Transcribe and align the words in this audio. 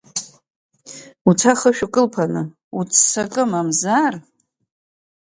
Уца 1.29 1.51
ахышә 1.55 1.81
укылԥаны, 1.85 2.41
уццакы, 2.79 3.43
мамзар… 3.51 4.13